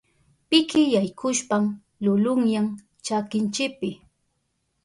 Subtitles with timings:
[0.49, 1.63] Piki yaykushpan
[2.03, 2.67] lulunyan
[3.05, 3.89] chakinchipi.